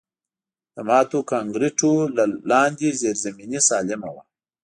د 0.75 0.77
ماتو 0.87 1.19
کانکریټونو 1.31 2.03
لاندې 2.51 2.87
زیرزمیني 3.01 3.59
سالمه 3.69 4.09
وه 4.13 4.23